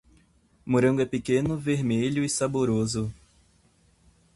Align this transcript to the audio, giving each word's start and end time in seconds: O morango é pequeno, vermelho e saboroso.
O 0.65 0.71
morango 0.71 0.99
é 0.99 1.05
pequeno, 1.05 1.55
vermelho 1.55 2.23
e 2.23 2.27
saboroso. 2.27 3.13